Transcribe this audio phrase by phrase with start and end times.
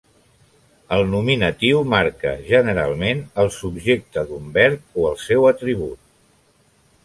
[0.95, 6.05] El nominatiu marca, generalment, el subjecte d'un verb o el seu atribut.